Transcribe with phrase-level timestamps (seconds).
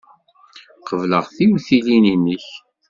[0.87, 2.47] Qebleɣ tiwtilin-nnek.